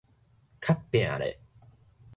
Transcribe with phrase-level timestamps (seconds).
[0.59, 1.39] 較拚咧